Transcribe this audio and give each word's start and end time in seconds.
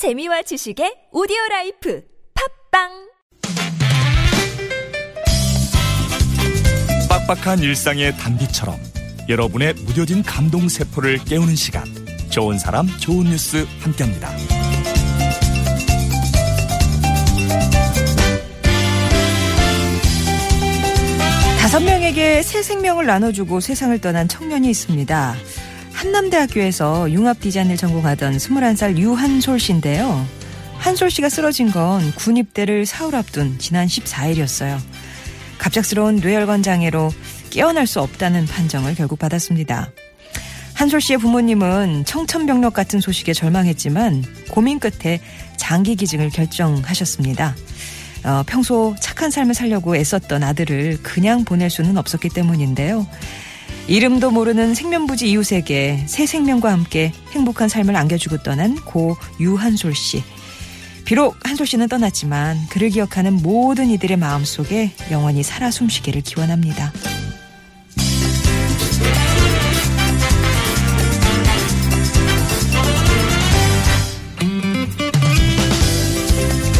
재미와 0.00 0.40
지식의 0.40 1.08
오디오 1.12 1.36
life 1.50 2.02
팟빵 2.70 2.88
빡빡한 7.06 7.58
일상의 7.58 8.16
단비처럼 8.16 8.80
여러분의 9.28 9.74
무뎌진 9.74 10.22
감동 10.22 10.70
세포를 10.70 11.18
깨우는 11.26 11.54
시간 11.54 11.84
좋은 12.30 12.58
사람 12.58 12.86
좋은 12.98 13.26
뉴스 13.26 13.66
함께합니다. 13.80 14.30
다섯 21.60 21.80
명에게 21.80 22.42
새 22.42 22.62
생명을 22.62 23.04
나눠주고 23.04 23.60
세상을 23.60 24.00
떠난 24.00 24.28
청년이 24.28 24.70
있습니다. 24.70 25.36
한남대학교에서 25.92 27.10
융합 27.10 27.40
디자인을 27.40 27.76
전공하던 27.76 28.36
21살 28.36 28.96
유한솔 28.96 29.60
씨인데요. 29.60 30.26
한솔 30.78 31.10
씨가 31.10 31.28
쓰러진 31.28 31.70
건 31.70 32.12
군입대를 32.14 32.86
사흘 32.86 33.14
앞둔 33.14 33.58
지난 33.58 33.86
14일이었어요. 33.86 34.78
갑작스러운 35.58 36.16
뇌혈관 36.16 36.62
장애로 36.62 37.12
깨어날 37.50 37.86
수 37.86 38.00
없다는 38.00 38.46
판정을 38.46 38.94
결국 38.94 39.18
받았습니다. 39.18 39.90
한솔 40.74 41.02
씨의 41.02 41.18
부모님은 41.18 42.06
청천벽력 42.06 42.72
같은 42.72 43.00
소식에 43.00 43.34
절망했지만 43.34 44.24
고민 44.50 44.78
끝에 44.78 45.20
장기 45.58 45.94
기증을 45.96 46.30
결정하셨습니다. 46.30 47.54
어, 48.24 48.42
평소 48.46 48.94
착한 49.00 49.30
삶을 49.30 49.54
살려고 49.54 49.96
애썼던 49.96 50.42
아들을 50.42 51.02
그냥 51.02 51.44
보낼 51.44 51.68
수는 51.68 51.98
없었기 51.98 52.30
때문인데요. 52.30 53.06
이름도 53.86 54.30
모르는 54.30 54.74
생면부지 54.74 55.30
이웃에게 55.30 56.04
새 56.06 56.26
생명과 56.26 56.70
함께 56.72 57.12
행복한 57.32 57.68
삶을 57.68 57.96
안겨주고 57.96 58.42
떠난 58.42 58.76
고 58.76 59.16
유한솔 59.40 59.94
씨. 59.94 60.22
비록 61.04 61.36
한솔 61.42 61.66
씨는 61.66 61.88
떠났지만 61.88 62.56
그를 62.68 62.88
기억하는 62.88 63.32
모든 63.32 63.90
이들의 63.90 64.16
마음 64.16 64.44
속에 64.44 64.92
영원히 65.10 65.42
살아 65.42 65.72
숨쉬기를 65.72 66.20
기원합니다. 66.20 66.92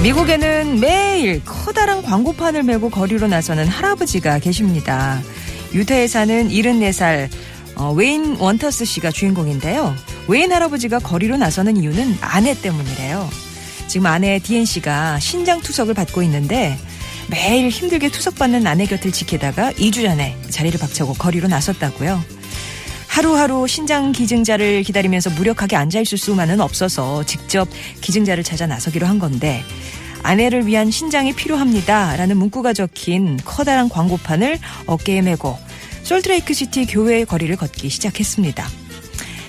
미국에는 0.03 0.81
매일 0.81 1.45
커다란 1.45 2.01
광고판을 2.01 2.63
메고 2.63 2.89
거리로 2.89 3.27
나서는 3.27 3.67
할아버지가 3.67 4.39
계십니다. 4.39 5.21
유타에 5.73 6.07
사는 6.07 6.49
74살 6.49 7.29
어, 7.77 7.93
웨인 7.93 8.37
윈터스 8.37 8.85
씨가 8.85 9.11
주인공인데요. 9.11 9.95
웨인 10.29 10.53
할아버지가 10.53 10.99
거리로 10.99 11.37
나서는 11.37 11.77
이유는 11.77 12.19
아내 12.21 12.55
때문이래요. 12.55 13.29
지금 13.87 14.07
아내 14.07 14.39
디엔 14.39 14.65
씨가 14.65 15.19
신장 15.19 15.61
투석을 15.61 15.95
받고 15.95 16.23
있는데 16.25 16.77
매일 17.29 17.69
힘들게 17.69 18.09
투석받는 18.09 18.67
아내 18.67 18.87
곁을 18.87 19.13
지키다가 19.13 19.73
2주 19.73 20.03
전에 20.03 20.37
자리를 20.51 20.79
박차고 20.79 21.15
거리로 21.15 21.49
나섰다고요. 21.49 22.23
하루하루 23.07 23.67
신장 23.67 24.13
기증자를 24.13 24.83
기다리면서 24.83 25.31
무력하게 25.31 25.75
앉아있을 25.77 26.17
수만은 26.17 26.61
없어서 26.61 27.25
직접 27.25 27.69
기증자를 28.01 28.45
찾아 28.45 28.67
나서기로 28.67 29.07
한 29.07 29.19
건데 29.19 29.65
아내를 30.23 30.67
위한 30.67 30.91
신장이 30.91 31.33
필요합니다. 31.35 32.17
라는 32.17 32.37
문구가 32.37 32.73
적힌 32.73 33.39
커다란 33.45 33.89
광고판을 33.89 34.59
어깨에 34.87 35.23
메고 35.23 35.57
솔트레이크 36.03 36.55
시티 36.55 36.87
교회의 36.87 37.25
거리를 37.27 37.55
걷기 37.57 37.89
시작했습니다. 37.89 38.67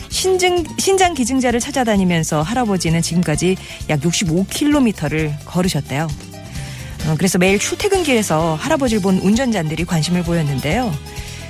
신증, 0.09 0.63
신장 0.77 1.13
기증자를 1.13 1.59
찾아다니면서 1.59 2.41
할아버지는 2.41 3.01
지금까지 3.01 3.55
약 3.89 4.01
65km를 4.01 5.33
걸으셨대요. 5.45 6.07
어, 7.07 7.15
그래서 7.17 7.37
매일 7.37 7.57
출퇴근길에서 7.57 8.55
할아버지를 8.55 9.01
본 9.01 9.17
운전자들이 9.17 9.85
관심을 9.85 10.23
보였는데요. 10.23 10.93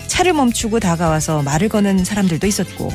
차를 0.07 0.33
멈추고 0.33 0.79
다가와서 0.79 1.41
말을 1.41 1.69
거는 1.69 2.05
사람들도 2.05 2.45
있었고 2.45 2.91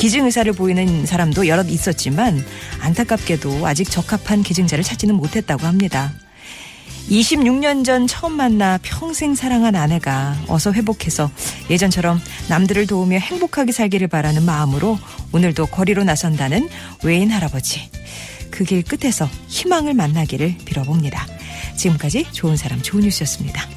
기증 0.00 0.24
의사를 0.24 0.50
보이는 0.54 1.04
사람도 1.04 1.46
여럿 1.46 1.68
있었지만 1.68 2.42
안타깝게도 2.80 3.66
아직 3.66 3.90
적합한 3.90 4.42
기증자를 4.42 4.82
찾지는 4.82 5.14
못했다고 5.14 5.66
합니다. 5.66 6.14
26년 7.10 7.84
전 7.84 8.06
처음 8.06 8.32
만나 8.32 8.78
평생 8.80 9.34
사랑한 9.34 9.76
아내가 9.76 10.38
어서 10.48 10.72
회복해서 10.72 11.30
예전처럼 11.68 12.18
남들을 12.48 12.86
도우며 12.86 13.18
행복하게 13.18 13.72
살기를 13.72 14.08
바라는 14.08 14.42
마음으로 14.42 14.98
오늘도 15.32 15.66
거리로 15.66 16.02
나선다는 16.04 16.70
외인 17.04 17.30
할아버지. 17.30 17.90
그 18.50 18.64
길 18.64 18.82
끝에서 18.82 19.28
희망을 19.48 19.92
만나기를 19.92 20.56
빌어봅니다. 20.64 21.26
지금까지 21.76 22.24
좋은 22.32 22.56
사람 22.56 22.80
좋은 22.80 23.02
뉴스였습니다. 23.02 23.68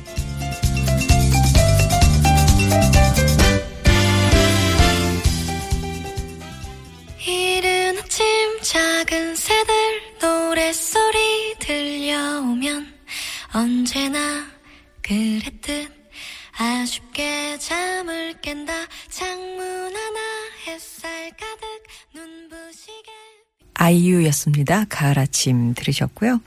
작은 8.64 9.36
새들 9.36 9.74
노랫소리 10.22 11.56
들려오면 11.60 12.94
언제나 13.54 14.48
그랬듯 15.02 15.92
아쉽게 16.58 17.60
잠을 17.60 18.40
깬다 18.42 18.72
창문 19.10 19.62
하나 19.62 20.20
햇살 20.66 21.30
가득 21.32 21.84
눈부시게 22.16 23.12
아이유였습니다. 23.74 24.86
가을 24.88 25.20
아침 25.20 25.74
들으셨고요. 25.74 26.40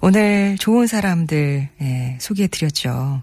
오늘 0.00 0.56
좋은 0.58 0.88
사람들 0.88 1.68
예, 1.80 2.18
소개해 2.20 2.48
드렸죠. 2.48 3.22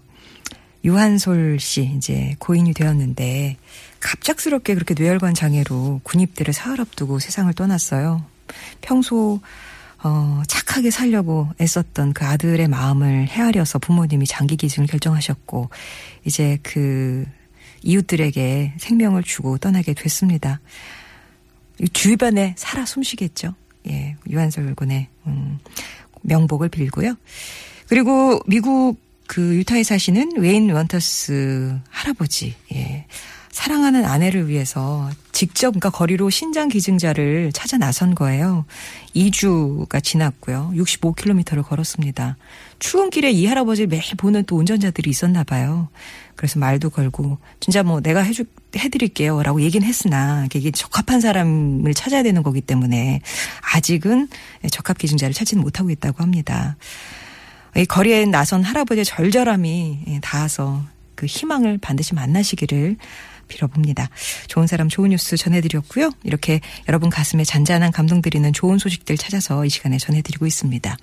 유한솔 0.84 1.60
씨 1.60 1.92
이제 1.96 2.36
고인이 2.38 2.72
되었는데 2.72 3.56
갑작스럽게 4.00 4.74
그렇게 4.74 4.94
뇌혈관 4.94 5.34
장애로 5.34 6.00
군입대를 6.02 6.54
사흘 6.54 6.80
앞두고 6.80 7.18
세상을 7.18 7.52
떠났어요. 7.52 8.24
평소 8.80 9.40
어, 10.02 10.42
착하게 10.46 10.90
살려고 10.90 11.48
애썼던 11.60 12.14
그 12.14 12.24
아들의 12.24 12.66
마음을 12.68 13.28
헤아려서 13.28 13.78
부모님이 13.78 14.26
장기 14.26 14.56
기증을 14.56 14.86
결정하셨고 14.86 15.68
이제 16.24 16.58
그 16.62 17.26
이웃들에게 17.82 18.74
생명을 18.78 19.22
주고 19.22 19.58
떠나게 19.58 19.92
됐습니다. 19.92 20.60
주변에 21.92 22.54
살아 22.56 22.86
숨쉬겠죠. 22.86 23.54
예, 23.88 24.16
유한솔 24.28 24.74
군의 24.74 25.08
음, 25.26 25.58
명복을 26.22 26.68
빌고요. 26.68 27.14
그리고 27.88 28.40
미국 28.46 28.98
그 29.30 29.54
유타에 29.54 29.84
사시는 29.84 30.38
웨인 30.38 30.68
원터스 30.72 31.78
할아버지, 31.88 32.56
예. 32.74 33.06
사랑하는 33.52 34.04
아내를 34.04 34.48
위해서 34.48 35.08
직접 35.30 35.70
그러니까 35.70 35.90
거리로 35.90 36.30
신장 36.30 36.68
기증자를 36.68 37.52
찾아 37.52 37.78
나선 37.78 38.16
거예요. 38.16 38.64
2주가 39.14 40.02
지났고요. 40.02 40.72
65km를 40.74 41.62
걸었습니다. 41.62 42.38
추운 42.80 43.08
길에 43.08 43.30
이 43.30 43.46
할아버지를 43.46 43.86
매일 43.86 44.02
보는 44.16 44.46
또 44.46 44.56
운전자들이 44.56 45.08
있었나 45.08 45.44
봐요. 45.44 45.90
그래서 46.34 46.58
말도 46.58 46.90
걸고 46.90 47.38
진짜 47.60 47.84
뭐 47.84 48.00
내가 48.00 48.22
해주 48.22 48.46
해드릴게요 48.76 49.44
라고 49.44 49.62
얘기는 49.62 49.86
했으나 49.86 50.46
이게 50.52 50.72
적합한 50.72 51.20
사람을 51.20 51.94
찾아야 51.94 52.24
되는 52.24 52.42
거기 52.42 52.60
때문에 52.60 53.20
아직은 53.74 54.28
적합 54.72 54.98
기증자를 54.98 55.34
찾지는 55.34 55.62
못하고 55.62 55.90
있다고 55.90 56.20
합니다. 56.20 56.76
이 57.76 57.84
거리에 57.84 58.26
나선 58.26 58.62
할아버지의 58.62 59.04
절절함이 59.04 60.20
닿아서 60.22 60.82
그 61.14 61.26
희망을 61.26 61.78
반드시 61.78 62.14
만나시기를 62.14 62.96
빌어봅니다. 63.48 64.08
좋은 64.46 64.66
사람 64.66 64.88
좋은 64.88 65.10
뉴스 65.10 65.36
전해드렸고요. 65.36 66.10
이렇게 66.24 66.60
여러분 66.88 67.10
가슴에 67.10 67.44
잔잔한 67.44 67.92
감동 67.92 68.22
드리는 68.22 68.52
좋은 68.52 68.78
소식들 68.78 69.16
찾아서 69.16 69.64
이 69.64 69.68
시간에 69.68 69.98
전해드리고 69.98 70.46
있습니다. 70.46 70.96